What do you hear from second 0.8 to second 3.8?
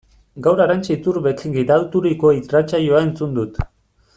Iturbek gidaturiko irratsaioa entzun dut.